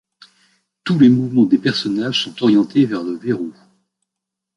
[0.83, 3.53] Tous les mouvements des personnages sont orientés vers le verrou.